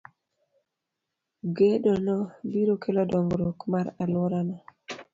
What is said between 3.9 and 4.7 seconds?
alworano.